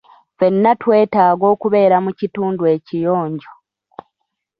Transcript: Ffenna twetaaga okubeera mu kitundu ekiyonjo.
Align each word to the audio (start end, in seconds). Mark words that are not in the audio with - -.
Ffenna 0.33 0.71
twetaaga 0.81 1.45
okubeera 1.53 1.97
mu 2.05 2.11
kitundu 2.19 2.61
ekiyonjo. 2.75 3.51